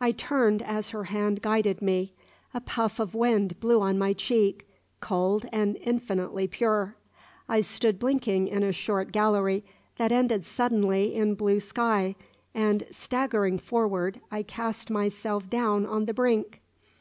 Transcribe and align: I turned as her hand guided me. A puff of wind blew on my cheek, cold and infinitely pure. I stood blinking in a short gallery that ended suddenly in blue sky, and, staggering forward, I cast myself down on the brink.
I 0.00 0.10
turned 0.10 0.62
as 0.62 0.88
her 0.88 1.04
hand 1.04 1.42
guided 1.42 1.80
me. 1.80 2.12
A 2.52 2.60
puff 2.60 2.98
of 2.98 3.14
wind 3.14 3.60
blew 3.60 3.80
on 3.80 3.98
my 4.00 4.12
cheek, 4.12 4.66
cold 5.00 5.46
and 5.52 5.76
infinitely 5.76 6.48
pure. 6.48 6.96
I 7.48 7.60
stood 7.60 8.00
blinking 8.00 8.48
in 8.48 8.64
a 8.64 8.72
short 8.72 9.12
gallery 9.12 9.64
that 9.96 10.10
ended 10.10 10.44
suddenly 10.44 11.14
in 11.14 11.36
blue 11.36 11.60
sky, 11.60 12.16
and, 12.52 12.84
staggering 12.90 13.58
forward, 13.60 14.18
I 14.28 14.42
cast 14.42 14.90
myself 14.90 15.48
down 15.48 15.86
on 15.86 16.06
the 16.06 16.14
brink. 16.14 16.58